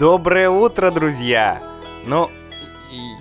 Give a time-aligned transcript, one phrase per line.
[0.00, 1.60] Доброе утро, друзья!
[2.06, 2.30] Ну,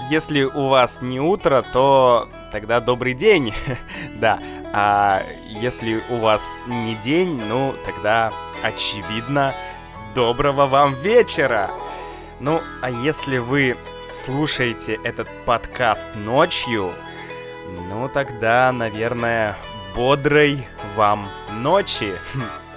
[0.10, 3.54] если у вас не утро, то тогда добрый день,
[4.22, 4.40] да.
[4.72, 8.32] А если у вас не день, ну, тогда,
[8.64, 9.52] очевидно,
[10.16, 11.70] доброго вам вечера!
[12.40, 13.76] Ну, а если вы
[14.16, 16.92] слушаете этот подкаст ночью,
[17.90, 19.58] ну, тогда, наверное,
[19.98, 21.26] бодрой вам
[21.62, 22.14] ночи!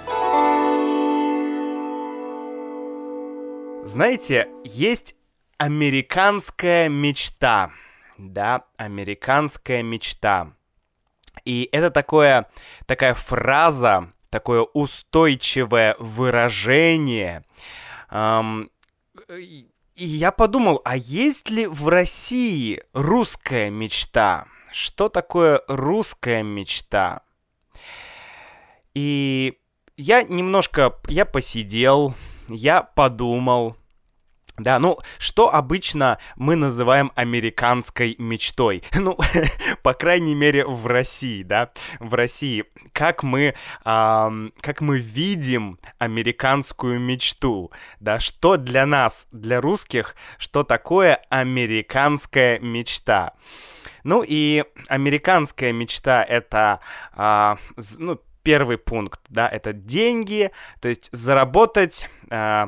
[3.93, 5.15] Знаете, есть
[5.59, 7.71] американская мечта.
[8.17, 10.53] Да, американская мечта.
[11.45, 12.49] И это такое,
[12.87, 17.45] такая фраза, такое устойчивое выражение.
[18.09, 18.71] Эм,
[19.29, 24.47] и я подумал, а есть ли в России русская мечта?
[24.71, 27.21] Что такое русская мечта?
[28.95, 29.59] И
[29.97, 32.15] я немножко, я посидел,
[32.47, 33.77] я подумал,
[34.57, 38.83] да, ну, что обычно мы называем американской мечтой?
[39.03, 39.17] Ну,
[39.81, 42.63] по крайней мере, в России, да, в России.
[42.93, 50.63] Как мы, эм, как мы видим американскую мечту, да, что для нас, для русских, что
[50.63, 53.33] такое американская мечта?
[54.03, 56.79] Ну, и американская мечта— это,
[57.15, 57.55] э,
[57.97, 62.09] ну, первый пункт, да, это деньги, то есть заработать...
[62.29, 62.67] Э,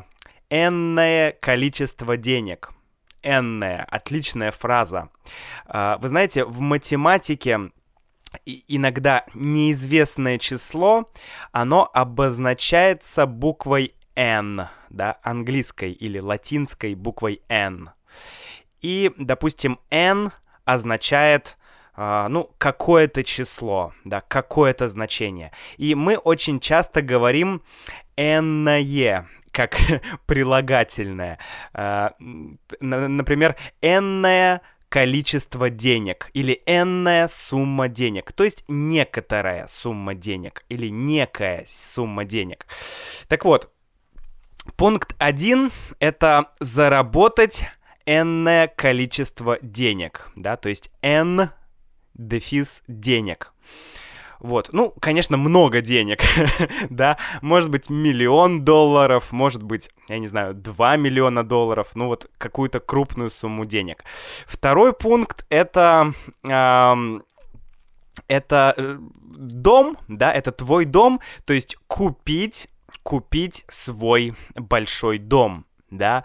[0.49, 2.71] энное количество денег.
[3.21, 5.09] Энное, отличная фраза.
[5.65, 7.71] А, вы знаете, в математике
[8.45, 11.09] иногда неизвестное число,
[11.51, 17.91] оно обозначается буквой N, да, английской или латинской буквой N.
[18.81, 20.31] И, допустим, N
[20.63, 21.57] означает
[21.97, 25.53] Uh, ну, какое-то число, да, какое-то значение.
[25.77, 27.63] И мы очень часто говорим
[28.17, 29.77] энное, как
[30.25, 31.39] прилагательное.
[31.73, 32.13] А,
[32.81, 41.65] например, энное количество денег или энная сумма денег, то есть некоторая сумма денег или некая
[41.67, 42.67] сумма денег.
[43.27, 43.71] Так вот,
[44.75, 47.63] пункт один— это заработать
[48.05, 51.49] энное количество денег, да, то есть n
[52.13, 53.54] дефис денег.
[54.45, 56.21] Вот, ну, конечно, много денег,
[56.91, 62.29] да, может быть, миллион долларов, может быть, я не знаю, 2 миллиона долларов, ну, вот
[62.37, 64.03] какую-то крупную сумму денег.
[64.45, 66.13] Второй пункт— это...
[66.43, 67.23] Эм,
[68.27, 72.69] это э, дом, да, это твой дом, то есть купить,
[73.01, 75.65] купить свой большой дом,
[75.97, 76.23] да.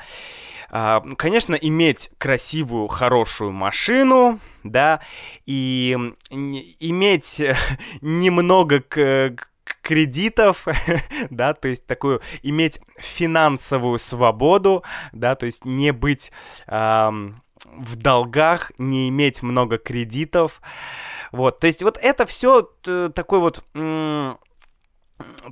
[0.70, 5.00] А, конечно, иметь красивую, хорошую машину, да,
[5.46, 5.96] и
[6.30, 7.42] иметь
[8.00, 9.36] немного к
[9.82, 10.66] кредитов,
[11.30, 16.30] да, то есть такую иметь финансовую свободу, да, то есть не быть
[16.66, 20.60] эм, в долгах, не иметь много кредитов,
[21.32, 22.62] вот, то есть вот это все
[23.14, 23.64] такой вот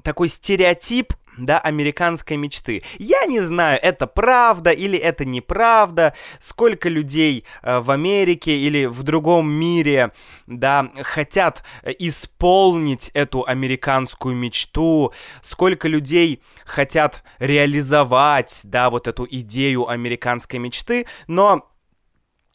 [0.03, 2.83] такой стереотип да, американской мечты.
[2.99, 9.03] Я не знаю, это правда или это неправда, сколько людей э, в Америке или в
[9.03, 10.13] другом мире,
[10.47, 15.13] да, хотят э, исполнить эту американскую мечту,
[15.43, 21.69] сколько людей хотят реализовать, да, вот эту идею американской мечты, но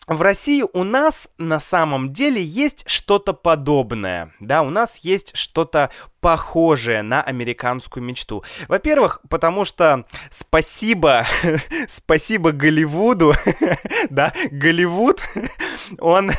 [0.07, 5.91] в России у нас на самом деле есть что-то подобное, да, у нас есть что-то
[6.19, 8.43] похожее на американскую мечту.
[8.67, 11.25] Во-первых, потому что спасибо,
[11.87, 13.33] спасибо Голливуду,
[14.09, 15.21] да, Голливуд,
[15.99, 16.31] он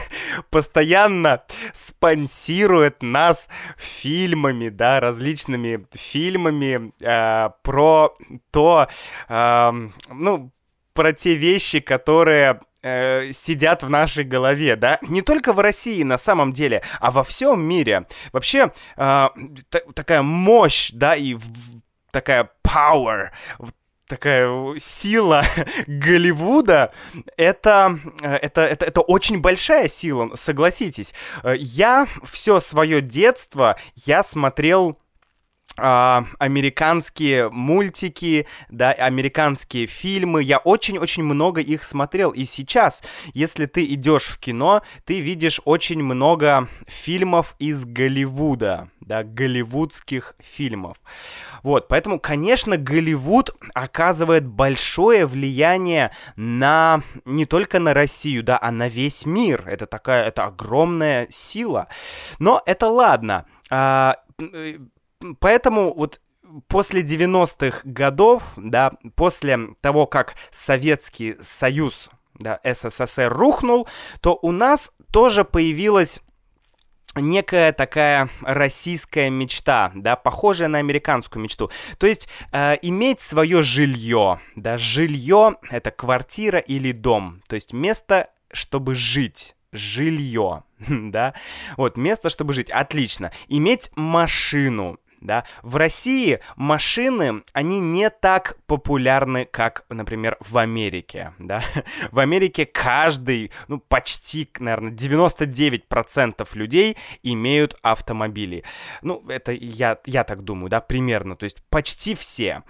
[0.51, 1.43] постоянно
[1.73, 8.17] спонсирует нас фильмами, да, различными фильмами э, про
[8.51, 8.89] то,
[9.29, 9.73] э,
[10.09, 10.53] ну,
[10.93, 16.19] про те вещи, которые э, сидят в нашей голове, да, не только в России на
[16.19, 18.07] самом деле, а во всем мире.
[18.33, 19.29] Вообще э,
[19.95, 21.37] такая мощь, да, и
[22.11, 23.31] такая power,
[24.07, 25.43] такая сила
[25.87, 26.93] Голливуда,
[27.37, 31.15] это, это, это, это очень большая сила, согласитесь.
[31.43, 34.99] Э, я все свое детство, я смотрел
[35.77, 40.43] американские мультики, да, американские фильмы.
[40.43, 42.31] Я очень-очень много их смотрел.
[42.31, 49.25] И сейчас, если ты идешь в кино, ты видишь очень много фильмов из Голливуда, да,
[49.25, 50.97] голливудских фильмов.
[51.63, 58.89] Вот, поэтому, конечно, Голливуд оказывает большое влияние на не только на Россию, да, а на
[58.89, 59.65] весь мир.
[59.67, 61.89] Это такая, это огромная сила.
[62.39, 63.47] Но это ладно.
[65.41, 66.21] Поэтому вот
[66.69, 73.89] после 90-х годов, да, после того, как Советский Союз, да, СССР рухнул,
[74.21, 76.21] то у нас тоже появилась
[77.17, 81.71] некая такая российская мечта, да, похожая на американскую мечту.
[81.99, 88.31] То есть э, иметь свое жилье, да, жилье это квартира или дом, то есть место,
[88.53, 91.35] чтобы жить жилье, да,
[91.77, 93.33] вот место, чтобы жить, отлично.
[93.49, 95.45] Иметь машину, да.
[95.63, 101.65] В России машины, они не так популярны, как, например, в Америке, да.
[102.13, 108.65] В Америке каждый, ну, почти, наверное, 99% людей имеют автомобили.
[109.03, 112.63] Ну, это я, я так думаю, да, примерно, то есть почти все.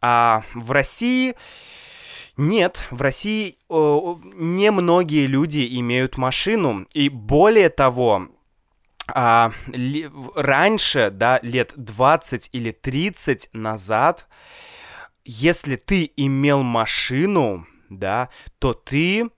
[0.00, 1.34] А в России...
[2.38, 8.28] Нет, в России э, немногие люди имеют машину, и более того,
[9.08, 14.28] а, ли, раньше, да, лет 20 или 30 назад,
[15.24, 18.28] если ты имел машину, да,
[18.58, 19.30] то ты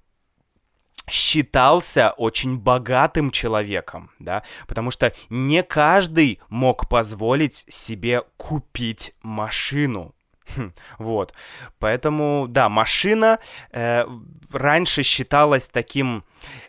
[1.09, 10.15] считался очень богатым человеком, да, потому что не каждый мог позволить себе купить машину.
[10.57, 11.35] Хм, вот,
[11.79, 13.39] поэтому, да, машина
[13.71, 14.05] э,
[14.51, 16.25] раньше считалась таким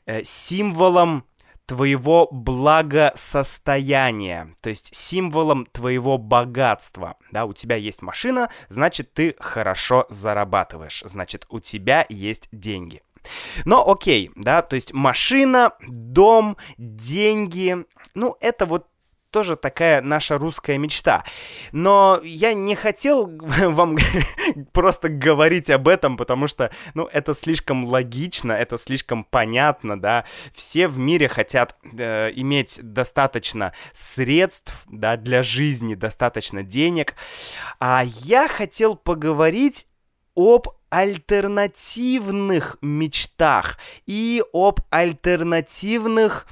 [0.05, 1.25] э, символом
[1.65, 7.17] твоего благосостояния, то есть символом твоего богатства.
[7.31, 13.01] Да, у тебя есть машина, значит, ты хорошо зарабатываешь, значит, у тебя есть деньги.
[13.65, 17.77] Но окей, да, то есть машина, дом, деньги,
[18.13, 18.87] ну, это вот
[19.35, 21.25] тоже такая наша русская мечта.
[21.73, 23.97] Но я не хотел вам
[24.71, 30.23] просто говорить об этом, потому что, ну, это слишком логично, это слишком понятно, да.
[30.53, 37.15] Все в мире хотят э, иметь достаточно средств, да, для жизни, достаточно денег.
[37.81, 39.85] А я хотел поговорить
[40.33, 46.47] об альтернативных мечтах и об альтернативных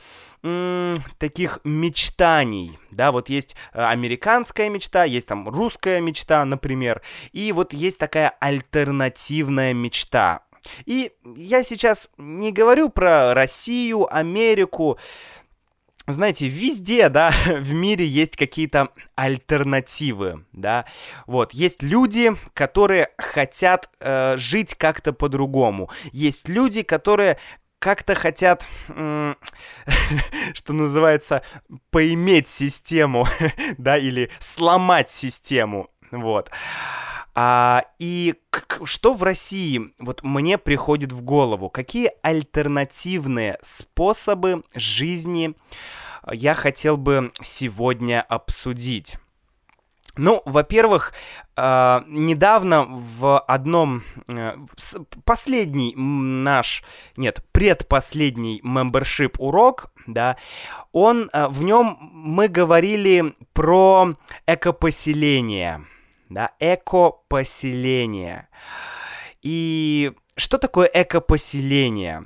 [1.18, 7.02] таких мечтаний, да, вот есть э, американская мечта, есть там русская мечта, например,
[7.32, 10.42] и вот есть такая альтернативная мечта.
[10.86, 14.98] И я сейчас не говорю про Россию, Америку,
[16.06, 20.86] знаете, везде, да, в мире есть какие-то альтернативы, да.
[21.26, 25.90] Вот, есть люди, которые хотят э, жить как-то по-другому.
[26.12, 27.38] Есть люди, которые
[27.84, 29.36] как-то хотят, что
[30.70, 31.44] называется,
[31.92, 33.28] поиметь систему,
[33.78, 36.50] да, или сломать систему, вот.
[37.36, 38.36] А, и
[38.86, 45.54] что в России, вот мне приходит в голову, какие альтернативные способы жизни
[46.32, 49.18] я хотел бы сегодня обсудить?
[50.16, 51.12] Ну, во-первых,
[51.58, 54.58] э, недавно в одном э,
[55.26, 56.84] последний наш,
[57.18, 60.38] нет, предпоследний membership урок, да,
[60.92, 64.16] он э, в нем мы говорили про
[64.46, 65.84] экопоселение,
[66.30, 68.50] да, экопоселение.
[69.42, 72.26] И что такое экопоселение?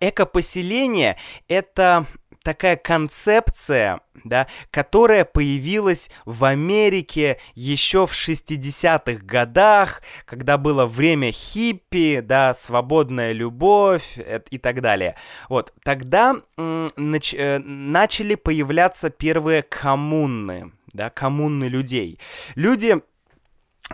[0.00, 2.06] Экопоселение это
[2.48, 12.20] такая концепция, да, которая появилась в Америке еще в 60-х годах, когда было время хиппи,
[12.20, 15.14] да, свободная любовь и так далее.
[15.50, 22.18] Вот, тогда нач э, начали появляться первые коммуны, да, коммуны людей.
[22.54, 22.96] Люди,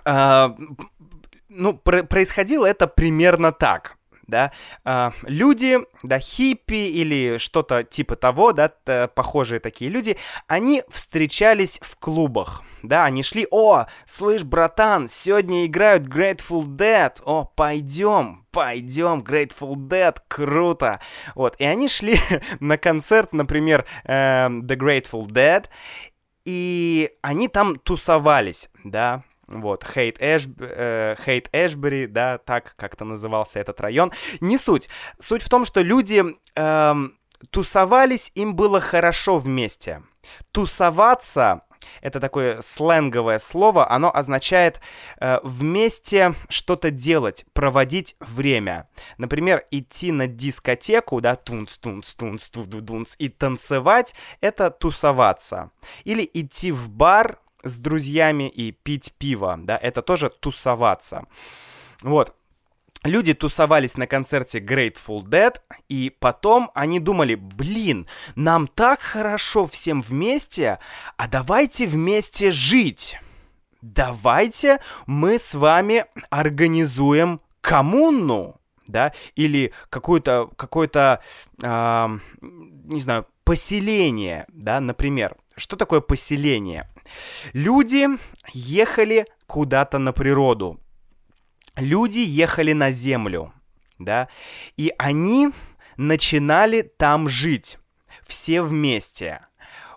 [0.05, 0.49] э,
[1.49, 3.97] ну, пр происходило это примерно так
[4.27, 4.53] да,
[4.85, 8.71] э, люди, да, хиппи или что-то типа того, да,
[9.15, 10.17] похожие такие люди,
[10.47, 17.45] они встречались в клубах, да, они шли, о, слышь, братан, сегодня играют Grateful Dead, о,
[17.45, 21.01] пойдем, пойдем, Grateful Dead, круто,
[21.35, 22.19] вот, и они шли
[22.61, 25.67] на концерт, например, э, The Grateful Dead,
[26.45, 33.61] и они там тусовались, да, вот, Хейт, Эш, э, Хейт Эшбери, да, так как-то назывался
[33.61, 34.13] этот район.
[34.41, 34.89] Не суть.
[35.19, 36.25] Суть в том, что люди
[36.55, 36.95] э,
[37.51, 40.03] тусовались, им было хорошо вместе.
[40.53, 41.63] Тусоваться
[42.01, 44.81] это такое сленговое слово, оно означает
[45.21, 48.89] э, вместе что-то делать, проводить время.
[49.19, 55.71] Например, идти на дискотеку, да, тунц, тунц, тунц, тунц, и танцевать, это тусоваться.
[56.05, 61.27] Или идти в бар, с друзьями и пить пиво, да, это тоже тусоваться.
[62.03, 62.35] Вот.
[63.05, 70.01] Люди тусовались на концерте Grateful Dead, и потом они думали, блин, нам так хорошо всем
[70.01, 70.79] вместе,
[71.19, 73.19] а давайте вместе жить.
[73.83, 81.23] Давайте мы с вами организуем коммуну, да, или какое-то, какое-то,
[81.63, 85.37] э, не знаю, поселение, да, например.
[85.57, 86.89] Что такое поселение?
[87.53, 88.07] Люди
[88.53, 90.81] ехали куда-то на природу,
[91.77, 93.53] люди ехали на землю,
[93.99, 94.29] да,
[94.77, 95.51] и они
[95.97, 97.79] начинали там жить,
[98.27, 99.47] все вместе.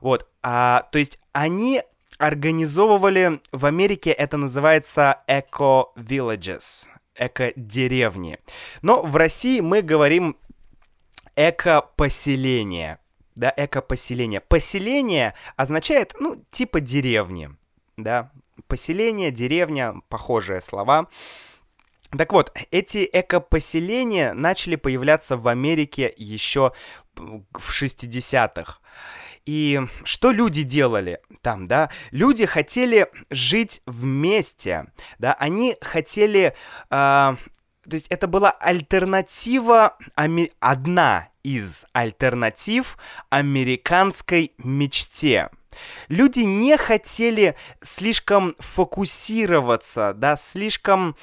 [0.01, 1.81] Вот, а, то есть они
[2.17, 8.39] организовывали, в Америке это называется eco-villages, эко-деревни.
[8.81, 10.37] Но в России мы говорим
[11.35, 12.99] эко-поселение,
[13.37, 14.41] да, эко-поселение.
[14.41, 17.51] Поселение означает, ну, типа деревни,
[17.95, 18.31] да,
[18.67, 21.07] поселение, деревня, похожие слова.
[22.17, 26.73] Так вот, эти эко-поселения начали появляться в Америке еще
[27.15, 28.79] в 60-х.
[29.45, 31.89] И что люди делали там, да?
[32.11, 34.87] Люди хотели жить вместе,
[35.19, 35.33] да?
[35.33, 36.55] Они хотели...
[36.89, 37.35] Э,
[37.89, 39.97] то есть это была альтернатива,
[40.59, 42.97] одна из альтернатив
[43.29, 45.49] американской мечте.
[46.09, 51.15] Люди не хотели слишком фокусироваться, да, слишком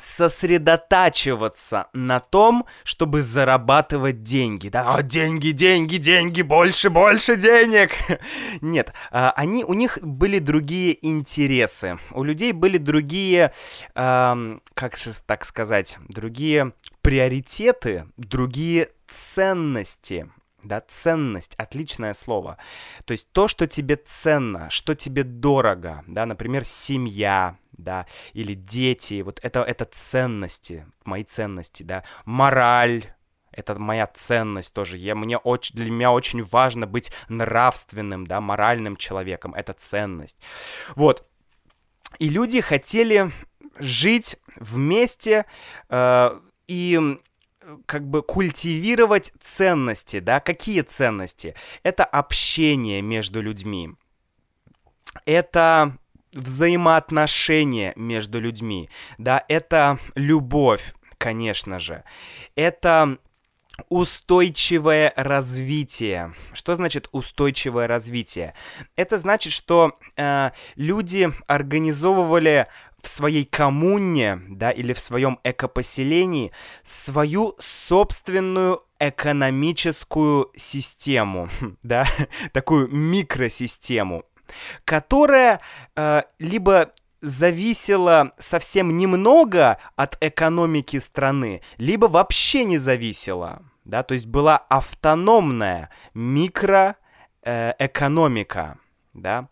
[0.00, 7.92] сосредотачиваться на том, чтобы зарабатывать деньги, да, а деньги, деньги, деньги, больше, больше денег.
[8.60, 13.52] Нет, а, они, у них были другие интересы, у людей были другие,
[13.94, 20.30] как же так сказать, другие приоритеты, другие ценности,
[20.62, 22.58] да, ценность, отличное слово.
[23.04, 29.22] То есть то, что тебе ценно, что тебе дорого, да, например, семья, да, или дети,
[29.22, 33.12] вот это, это ценности, мои ценности, да, мораль,
[33.52, 34.96] это моя ценность тоже.
[34.96, 39.54] Я, мне очень, для меня очень важно быть нравственным, да, моральным человеком.
[39.54, 40.38] Это ценность.
[40.94, 41.26] Вот.
[42.18, 43.32] И люди хотели
[43.78, 45.46] жить вместе
[45.88, 47.18] э, и
[47.86, 51.54] как бы культивировать ценности, да, какие ценности?
[51.82, 53.90] Это общение между людьми,
[55.24, 55.96] это
[56.32, 58.88] взаимоотношения между людьми,
[59.18, 62.04] да, это любовь, конечно же,
[62.54, 63.18] это
[63.88, 66.34] устойчивое развитие.
[66.52, 68.54] Что значит устойчивое развитие?
[68.96, 72.66] Это значит, что э, люди организовывали
[73.02, 81.48] в своей коммуне, да, или в своем экопоселении свою собственную экономическую систему,
[81.82, 82.06] да,
[82.52, 84.24] такую микросистему,
[84.84, 85.60] которая
[85.96, 94.26] э, либо зависела совсем немного от экономики страны, либо вообще не зависела, да, то есть
[94.26, 96.94] была автономная микроэкономика,
[97.44, 98.74] э,
[99.14, 99.48] да.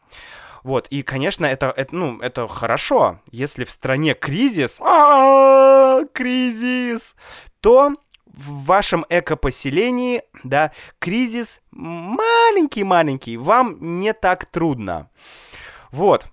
[0.63, 7.15] Вот, и, конечно, это, это, ну, это хорошо, если в стране кризис, а, кризис,
[7.61, 7.95] то
[8.27, 15.11] в вашем экопоселении, да, кризис маленький-маленький, вам не так трудно.
[15.91, 16.29] Вот.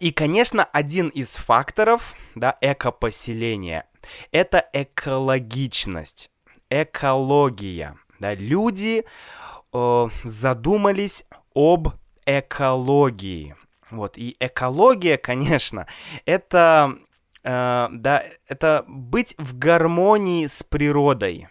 [0.00, 3.86] И, конечно, один из факторов, да, экопоселения,
[4.30, 6.30] это экологичность,
[6.70, 9.04] экология, да, люди
[9.72, 11.88] э, задумались об
[12.24, 13.56] экологии.
[13.90, 15.86] Вот, и экология, конечно,
[16.24, 16.98] это,
[17.44, 21.48] э, да, это быть в гармонии с природой.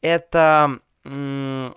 [0.00, 1.72] Это э,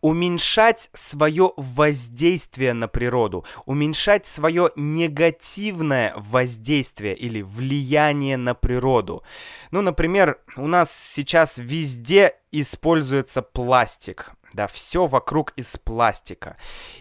[0.00, 9.22] уменьшать свое воздействие на природу, уменьшать свое негативное воздействие или влияние на природу.
[9.70, 14.32] Ну, например, у нас сейчас везде используется пластик.
[14.54, 16.56] Да, все вокруг из пластика.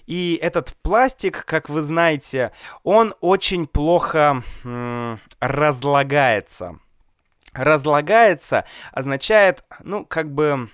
[0.05, 2.51] И этот пластик, как вы знаете,
[2.83, 4.43] он очень плохо
[5.39, 6.79] разлагается.
[7.57, 10.69] Разлагается означает, ну, как бы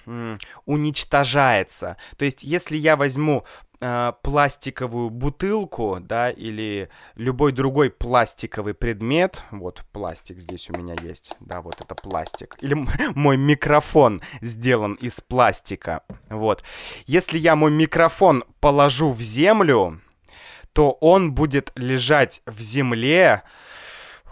[0.65, 1.97] уничтожается.
[2.17, 3.45] То есть, если я возьму
[3.79, 11.35] э, пластиковую бутылку, да, или любой другой пластиковый предмет, вот пластик здесь у меня есть,
[11.39, 12.75] да, вот это пластик, или
[13.15, 16.63] мой микрофон сделан из пластика, вот.
[17.05, 20.01] Если я мой микрофон положу в землю,
[20.73, 23.43] то он будет лежать в земле,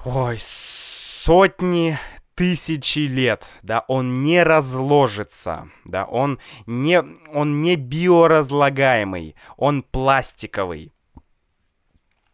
[0.04, 2.00] ой, сотни
[2.42, 7.00] тысячи лет, да, он не разложится, да, он не,
[7.32, 10.92] он не биоразлагаемый, он пластиковый.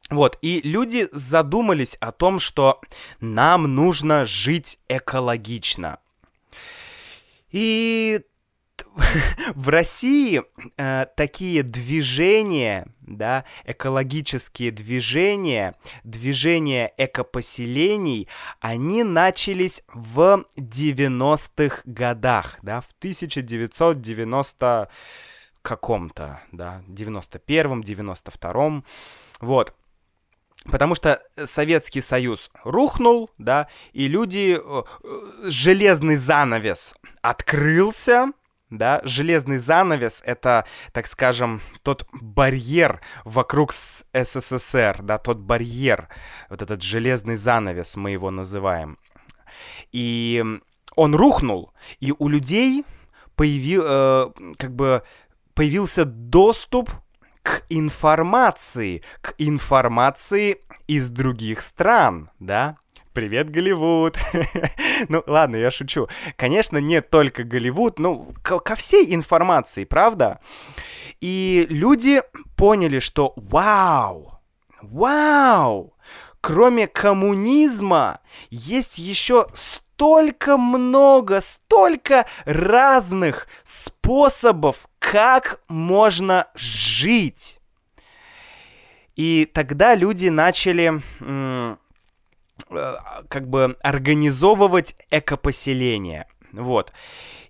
[0.09, 2.79] Вот, и люди задумались о том, что
[3.19, 5.99] нам нужно жить экологично.
[7.51, 8.21] И
[9.55, 10.43] в России
[10.77, 18.27] э, такие движения, да, экологические движения, движения экопоселений,
[18.59, 24.89] они начались в 90-х годах, да, в 1990
[25.61, 28.85] каком-то, да, 91-м, 92-м,
[29.41, 29.73] вот.
[30.65, 34.59] Потому что Советский Союз рухнул, да, и люди...
[34.61, 38.31] Э, э, железный занавес открылся,
[38.69, 46.09] да, железный занавес— это, так скажем, тот барьер вокруг СССР, да, тот барьер,
[46.49, 48.97] вот этот железный занавес мы его называем.
[49.91, 50.43] И
[50.95, 52.85] он рухнул, и у людей
[53.35, 55.03] появил, э, как бы
[55.53, 56.89] появился доступ
[57.43, 60.57] к информации, к информации
[60.87, 62.77] из других стран, да,
[63.17, 64.15] Привет, Голливуд!
[65.09, 66.07] ну, ладно, я шучу.
[66.35, 70.39] Конечно, не только Голливуд, ну, ко, ко всей информации, правда?
[71.19, 72.21] И люди
[72.55, 74.39] поняли, что вау,
[74.83, 75.95] вау,
[76.41, 78.19] кроме коммунизма
[78.51, 87.59] есть еще столько много, столько разных способов, как можно жить.
[89.15, 91.01] И тогда люди начали
[92.69, 96.27] как бы организовывать экопоселение.
[96.51, 96.91] Вот.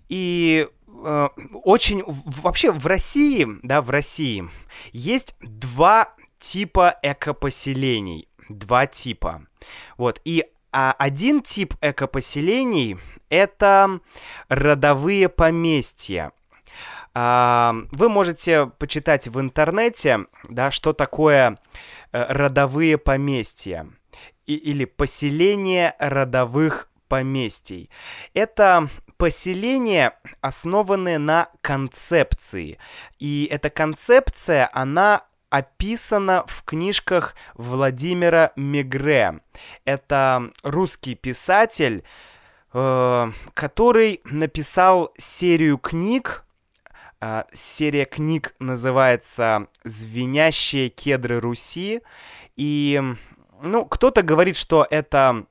[0.08, 1.28] И э,
[1.64, 4.48] очень вообще в России, да, в России
[4.92, 8.28] есть два типа экопоселений.
[8.48, 9.46] Два типа.
[9.96, 10.20] Вот.
[10.24, 12.98] И а один тип экопоселений
[13.30, 14.00] это
[14.48, 16.32] родовые поместья.
[17.14, 21.58] А, вы можете почитать в интернете, да, что такое
[22.12, 23.88] э, родовые поместья
[24.46, 27.90] и, или поселение родовых поместий.
[28.34, 32.78] Это поселения, основанные на концепции.
[33.18, 39.40] И эта концепция, она описана в книжках Владимира Мегре.
[39.84, 42.04] Это русский писатель,
[42.72, 46.44] э, который написал серию книг.
[47.20, 52.02] Э, серия книг называется «Звенящие кедры Руси».
[52.56, 53.00] И
[53.62, 55.46] ну, кто-то говорит, что это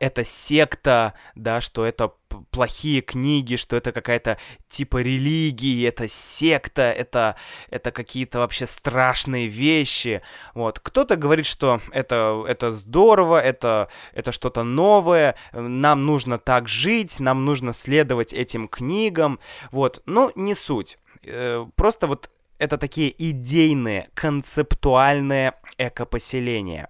[0.00, 2.12] это секта, да, что это
[2.50, 7.36] плохие книги, что это какая-то типа религии, это секта, это,
[7.70, 10.22] это какие-то вообще страшные вещи.
[10.54, 10.78] Вот.
[10.78, 17.44] Кто-то говорит, что это, это здорово, это, это что-то новое, нам нужно так жить, нам
[17.44, 19.40] нужно следовать этим книгам.
[19.70, 20.02] Вот.
[20.06, 20.98] Но не суть.
[21.24, 26.88] Э, просто вот это такие идейные, концептуальные экопоселения.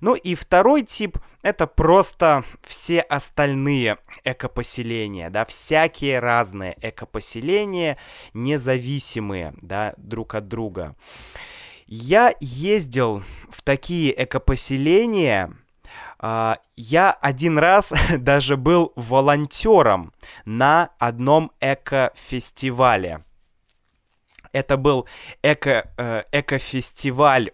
[0.00, 7.98] Ну и второй тип— это просто все остальные экопоселения, да, всякие разные экопоселения,
[8.34, 10.96] независимые, да, друг от друга.
[11.86, 15.52] Я ездил в такие экопоселения,
[16.22, 20.12] Uh, я один раз даже был волонтером
[20.44, 23.24] на одном эко-фестивале.
[24.52, 25.06] Это был
[25.42, 27.52] эко, э, эко-фестиваль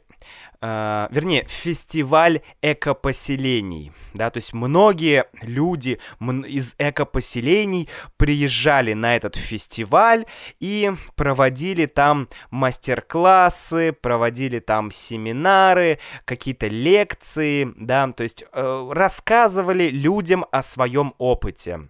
[0.66, 10.26] э, вернее, фестиваль экопоселений, да, то есть многие люди из экопоселений приезжали на этот фестиваль
[10.60, 20.44] и проводили там мастер-классы, проводили там семинары, какие-то лекции, да, то есть э, рассказывали людям
[20.50, 21.80] о своем опыте.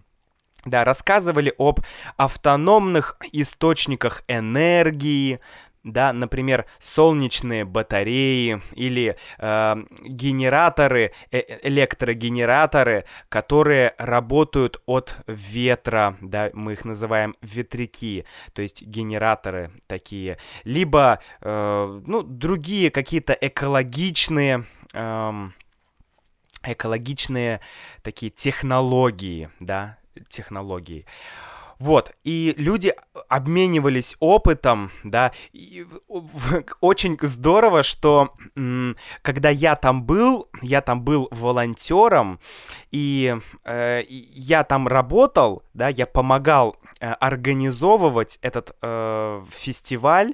[0.65, 1.79] Да, рассказывали об
[2.17, 5.39] автономных источниках энергии,
[5.87, 16.73] да, например, солнечные батареи или э, генераторы, э, электрогенераторы, которые работают от ветра, да, мы
[16.73, 25.49] их называем ветряки, то есть генераторы такие, либо, э, ну, другие какие-то экологичные, э,
[26.63, 27.61] экологичные
[28.01, 29.97] такие технологии, да,
[30.29, 31.05] технологии.
[31.79, 32.93] Вот, и люди
[33.29, 35.85] обменивались опытом, да, и
[36.81, 38.33] очень здорово, что
[39.21, 42.39] когда я там был, я там был волонтером,
[42.89, 50.33] и э, я там работал, да, я помогал э, организовывать этот э, фестиваль,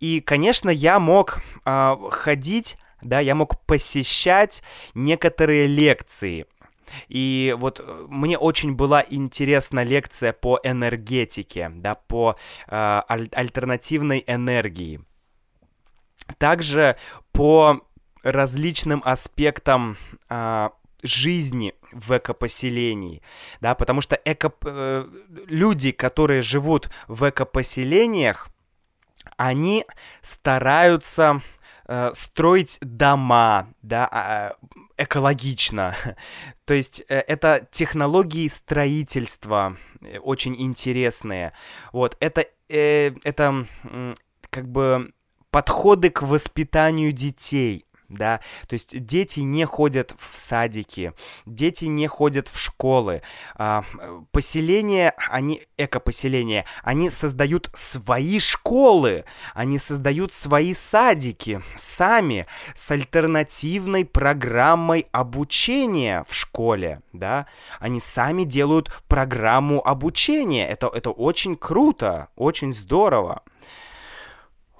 [0.00, 4.62] и, конечно, я мог э, ходить да, я мог посещать
[4.94, 6.46] некоторые лекции,
[7.08, 14.24] и вот э, мне очень была интересна лекция по энергетике, да, по э, аль- альтернативной
[14.26, 15.00] энергии.
[16.38, 16.96] Также
[17.32, 17.80] по
[18.22, 19.96] различным аспектам
[20.28, 20.70] э,
[21.02, 23.22] жизни в экопоселении,
[23.60, 25.06] да, потому что эко, э,
[25.46, 28.48] люди, которые живут в экопоселениях,
[29.36, 29.84] они
[30.20, 31.42] стараются
[32.14, 34.56] строить дома, да, а,
[34.96, 35.94] экологично.
[36.64, 41.52] То есть э, это технологии строительства э, очень интересные.
[41.92, 43.66] Вот это э, это
[44.50, 45.12] как бы
[45.50, 51.12] подходы к воспитанию детей да, то есть дети не ходят в садики,
[51.46, 53.22] дети не ходят в школы,
[53.56, 53.84] а,
[54.30, 65.06] поселения, они, экопоселения, они создают свои школы, они создают свои садики сами с альтернативной программой
[65.12, 67.46] обучения в школе, да,
[67.80, 73.42] они сами делают программу обучения, это, это очень круто, очень здорово.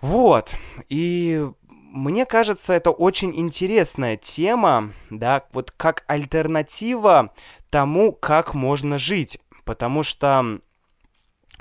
[0.01, 0.53] Вот,
[0.89, 1.49] и
[1.93, 7.35] мне кажется, это очень интересная тема, да, вот как альтернатива
[7.69, 9.39] тому, как можно жить.
[9.65, 10.61] Потому что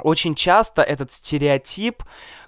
[0.01, 2.03] очень часто этот стереотип,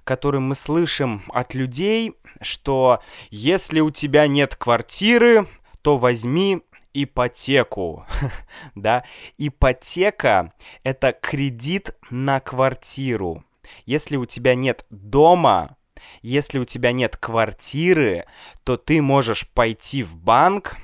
[0.06, 5.46] который мы слышим от людей, что если у тебя нет квартиры,
[5.82, 6.62] то возьми
[6.94, 8.06] ипотеку,
[8.76, 9.04] да,
[9.38, 13.44] ипотека— это кредит на квартиру.
[13.86, 15.76] Если у тебя нет дома,
[16.22, 18.26] если у тебя нет квартиры,
[18.64, 20.78] то ты можешь пойти в банк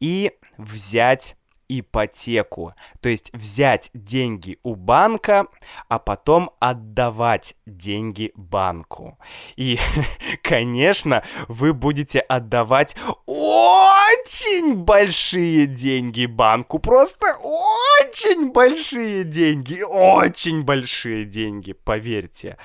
[0.00, 1.36] и взять
[1.68, 2.74] ипотеку.
[3.00, 5.46] То есть взять деньги у банка,
[5.88, 9.18] а потом отдавать деньги банку.
[9.56, 9.78] И,
[10.42, 16.78] конечно, вы будете отдавать очень большие деньги банку.
[16.78, 19.82] Просто очень большие деньги.
[19.82, 22.56] Очень большие деньги, поверьте.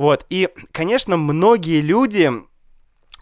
[0.00, 2.32] Вот, и, конечно, многие люди,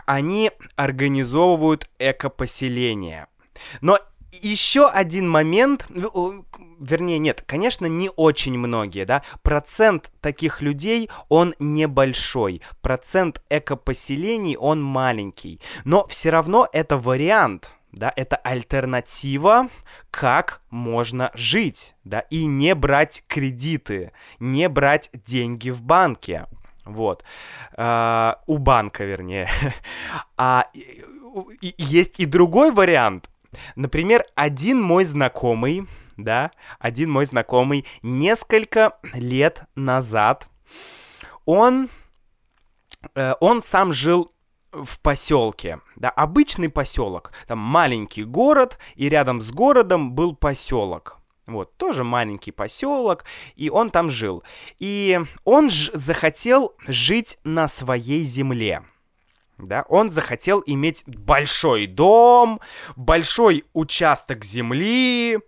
[0.07, 3.27] они организовывают экопоселения.
[3.81, 3.99] Но
[4.31, 12.63] еще один момент, вернее, нет, конечно, не очень многие, да, процент таких людей, он небольшой,
[12.81, 19.69] процент экопоселений, он маленький, но все равно это вариант, да, это альтернатива,
[20.13, 26.47] как можно жить, да, и не брать кредиты, не брать деньги в банке.
[26.89, 27.23] Вот.
[27.77, 29.49] А, у банка, вернее.
[30.37, 30.65] А
[31.61, 33.31] и, есть и другой вариант.
[33.77, 40.49] Например, один мой знакомый, да, один мой знакомый несколько лет назад,
[41.45, 41.91] он,
[43.15, 44.33] э, он сам жил
[44.73, 51.18] в поселке, да, обычный поселок, там маленький город, и рядом с городом был поселок.
[51.49, 53.25] Вот, тоже маленький поселок,
[53.57, 54.45] и он там жил.
[54.79, 58.85] И он ж захотел жить на своей земле.
[59.57, 62.61] Да, он захотел иметь большой дом,
[62.97, 65.39] большой участок земли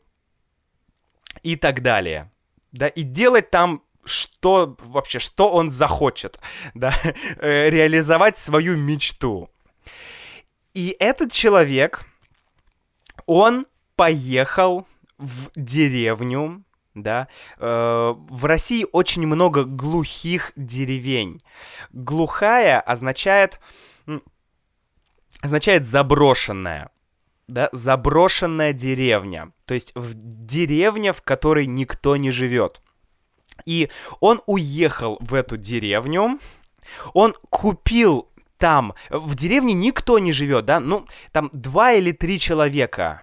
[1.42, 2.32] и так далее.
[2.72, 6.40] Да, и делать там что вообще, что он захочет,
[6.74, 9.50] да, э, реализовать свою мечту.
[10.72, 12.06] И этот человек,
[13.26, 14.86] он поехал
[15.20, 17.28] в деревню, да.
[17.58, 21.40] Э, в России очень много глухих деревень.
[21.92, 23.60] Глухая означает
[25.40, 26.90] означает заброшенная.
[27.48, 29.52] Да, заброшенная деревня.
[29.64, 32.80] То есть в деревня, в которой никто не живет.
[33.66, 36.38] И он уехал в эту деревню,
[37.12, 43.22] он купил там, в деревне никто не живет, да, ну, там два или три человека,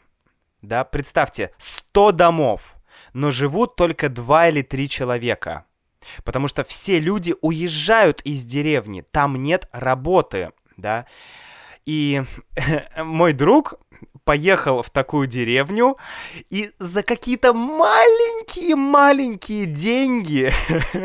[0.68, 2.76] да, представьте, 100 домов,
[3.14, 5.66] но живут только 2 или 3 человека.
[6.24, 11.08] Потому что все люди уезжают из деревни, там нет работы, да.
[11.86, 12.24] И
[12.98, 13.76] мой друг
[14.24, 15.98] поехал в такую деревню
[16.50, 20.52] и за какие-то маленькие-маленькие деньги,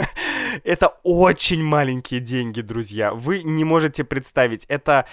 [0.64, 5.06] это очень маленькие деньги, друзья, вы не можете представить, это,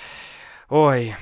[0.69, 1.15] ой,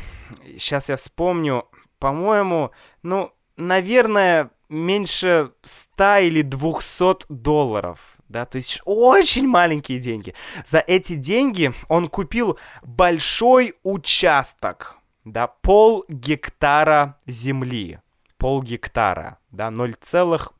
[0.58, 1.68] сейчас я вспомню,
[2.00, 2.72] по-моему,
[3.04, 8.00] ну, наверное, меньше 100 или 200 долларов.
[8.30, 10.34] Да, то есть очень маленькие деньги.
[10.66, 18.00] За эти деньги он купил большой участок, да, пол гектара земли.
[18.38, 20.52] Пол гектара, да, 0,5,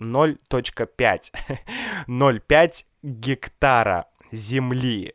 [0.00, 1.32] 0.5,
[2.08, 5.14] 0,5 гектара земли.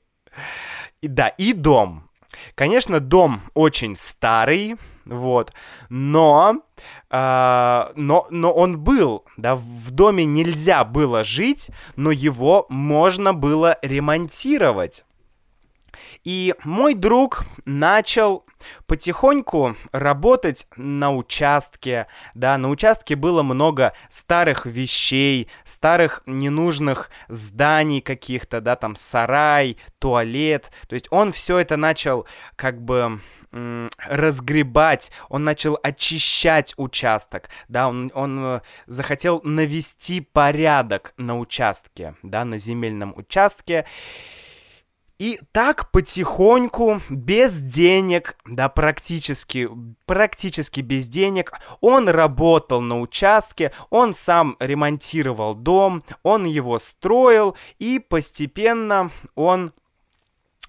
[1.01, 2.10] И, да, и дом.
[2.55, 5.53] Конечно, дом очень старый, вот,
[5.89, 6.61] но,
[7.09, 13.77] э, но, но он был, да, в доме нельзя было жить, но его можно было
[13.81, 15.03] ремонтировать.
[16.23, 18.45] И мой друг начал
[18.85, 28.61] потихоньку работать на участке, да, на участке было много старых вещей, старых ненужных зданий каких-то,
[28.61, 33.19] да, там сарай, туалет, то есть он все это начал как бы
[33.51, 42.45] разгребать, он начал очищать участок, да, он, он э, захотел навести порядок на участке, да,
[42.45, 43.85] на земельном участке,
[45.21, 49.69] и так потихоньку, без денег, да, практически,
[50.07, 57.99] практически без денег, он работал на участке, он сам ремонтировал дом, он его строил, и
[57.99, 59.73] постепенно он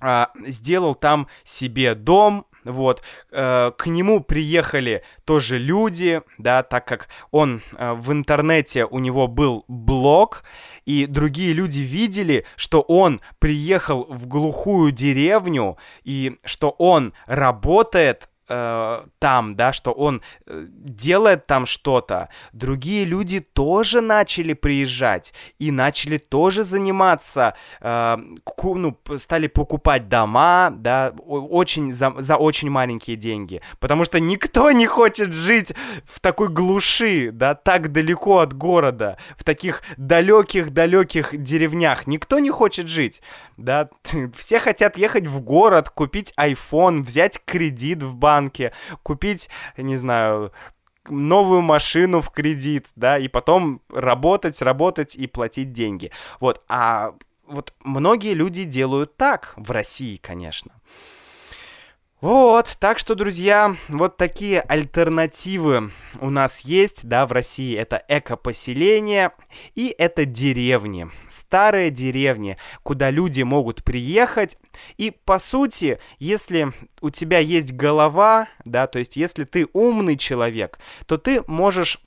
[0.02, 7.08] а, сделал там себе дом, вот, э, к нему приехали тоже люди, да, так как
[7.30, 10.44] он э, в интернете, у него был блог,
[10.84, 19.06] и другие люди видели, что он приехал в глухую деревню, и что он работает э,
[19.18, 26.18] там, да, что он э, делает там что-то, другие люди тоже начали приезжать и начали
[26.18, 28.16] тоже заниматься, э,
[28.62, 34.86] ну, стали покупать дома, да, очень за, за очень маленькие деньги, потому что никто не
[34.86, 35.72] хочет жить
[36.04, 42.88] в такой глуши, да, так далеко от города, в таких далеких-далеких деревнях, никто не хочет
[42.88, 43.22] жить,
[43.56, 43.88] да,
[44.36, 50.52] все хотят ехать в город, купить iPhone, взять кредит в банк, банке, купить, не знаю,
[51.08, 56.10] новую машину в кредит, да, и потом работать, работать и платить деньги.
[56.40, 57.14] Вот, а
[57.46, 60.72] вот многие люди делают так в России, конечно.
[62.22, 67.76] Вот, так что, друзья, вот такие альтернативы у нас есть, да, в России.
[67.76, 69.32] Это эко-поселение
[69.74, 74.56] и это деревни, старые деревни, куда люди могут приехать.
[74.98, 80.78] И, по сути, если у тебя есть голова, да, то есть если ты умный человек,
[81.06, 81.98] то ты можешь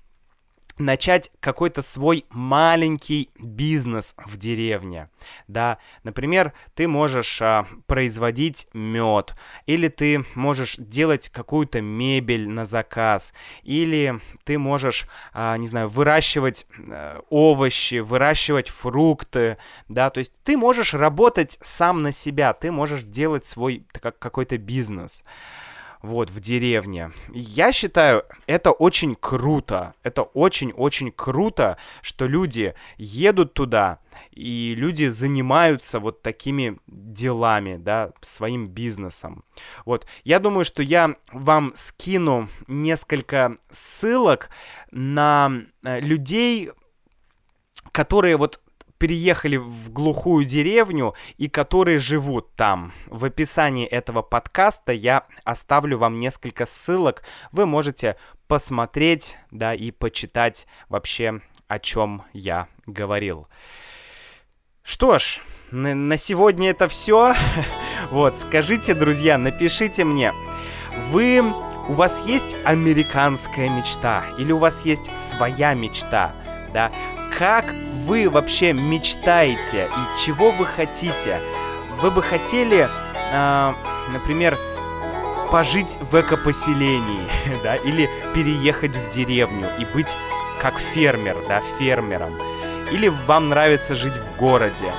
[0.77, 5.09] начать какой-то свой маленький бизнес в деревне,
[5.47, 9.35] да, например, ты можешь а, производить мед,
[9.65, 13.33] или ты можешь делать какую-то мебель на заказ,
[13.63, 19.57] или ты можешь, а, не знаю, выращивать а, овощи, выращивать фрукты,
[19.87, 24.57] да, то есть ты можешь работать сам на себя, ты можешь делать свой как, какой-то
[24.57, 25.23] бизнес
[26.05, 27.11] вот, в деревне.
[27.33, 29.93] Я считаю, это очень круто.
[30.03, 33.99] Это очень-очень круто, что люди едут туда,
[34.31, 39.43] и люди занимаются вот такими делами, да, своим бизнесом.
[39.85, 44.49] Вот, я думаю, что я вам скину несколько ссылок
[44.91, 45.51] на
[45.83, 46.71] э, людей,
[47.91, 48.61] которые вот
[48.97, 52.93] переехали в глухую деревню и которые живут там.
[53.07, 57.23] В описании этого подкаста я оставлю вам несколько ссылок.
[57.51, 63.47] Вы можете посмотреть, да, и почитать вообще, о чем я говорил.
[64.83, 67.35] Что ж, на, сегодня это все.
[68.11, 70.31] вот, скажите, друзья, напишите мне,
[71.09, 71.41] вы,
[71.89, 76.33] у вас есть американская мечта или у вас есть своя мечта,
[76.73, 76.91] да?
[77.37, 77.65] Как
[78.05, 81.39] вы вообще мечтаете и чего вы хотите?
[82.01, 82.87] Вы бы хотели,
[83.31, 83.73] э,
[84.13, 84.57] например,
[85.51, 87.27] пожить в экопоселении,
[87.63, 90.09] да, или переехать в деревню и быть
[90.61, 92.33] как фермер, да, фермером.
[92.91, 94.91] Или вам нравится жить в городе.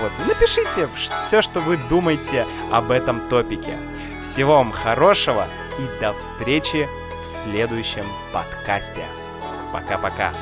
[0.00, 0.88] Вот, напишите
[1.26, 3.76] все, что вы думаете об этом топике.
[4.24, 5.46] Всего вам хорошего
[5.78, 6.88] и до встречи
[7.24, 9.04] в следующем подкасте.
[9.72, 10.32] Пока-пока.